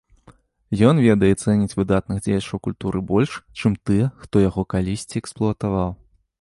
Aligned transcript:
Ён 0.91 0.95
ведае 1.07 1.29
і 1.33 1.37
цэніць 1.43 1.77
выдатных 1.81 2.23
дзеячаў 2.27 2.63
культуры 2.69 3.03
больш, 3.13 3.37
чым 3.57 3.79
тыя, 3.91 4.11
хто 4.25 4.35
яго 4.49 4.61
калісьці 4.77 5.15
эксплуатаваў. 5.25 5.89